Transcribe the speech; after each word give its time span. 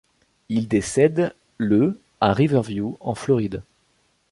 Il 0.49 0.67
décède 0.67 1.35
le 1.59 2.01
à 2.21 2.33
Riverview 2.33 2.97
en 3.01 3.13
Floride. 3.13 3.61